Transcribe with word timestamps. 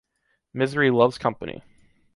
Misery 0.51 0.89
loves 0.89 1.19
company. 1.19 1.61